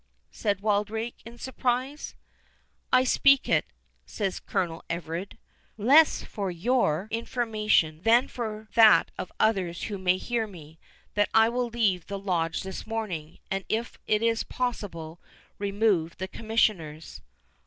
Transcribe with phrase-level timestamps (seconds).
[0.31, 2.15] said Wildrake, in surprise.
[2.91, 3.65] "I speak it,"
[4.03, 5.37] said Colonel Everard,
[5.77, 10.79] "less for your information, than for that of others who may hear me,
[11.13, 15.19] that I will leave the Lodge this morning, and, if it is possible,
[15.59, 17.21] remove the Commissioners."